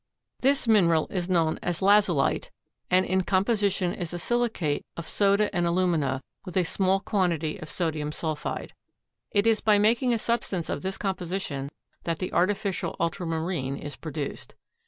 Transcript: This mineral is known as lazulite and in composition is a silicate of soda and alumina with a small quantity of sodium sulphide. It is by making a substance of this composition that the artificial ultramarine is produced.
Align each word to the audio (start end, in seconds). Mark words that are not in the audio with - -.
This 0.39 0.67
mineral 0.67 1.05
is 1.11 1.29
known 1.29 1.59
as 1.61 1.79
lazulite 1.83 2.49
and 2.89 3.05
in 3.05 3.21
composition 3.21 3.93
is 3.93 4.15
a 4.15 4.17
silicate 4.17 4.83
of 4.97 5.07
soda 5.07 5.55
and 5.55 5.67
alumina 5.67 6.23
with 6.43 6.57
a 6.57 6.63
small 6.63 6.99
quantity 6.99 7.59
of 7.59 7.69
sodium 7.69 8.11
sulphide. 8.11 8.73
It 9.29 9.45
is 9.45 9.61
by 9.61 9.77
making 9.77 10.11
a 10.11 10.17
substance 10.17 10.69
of 10.71 10.81
this 10.81 10.97
composition 10.97 11.69
that 12.03 12.17
the 12.17 12.33
artificial 12.33 12.95
ultramarine 12.99 13.77
is 13.77 13.95
produced. 13.95 14.55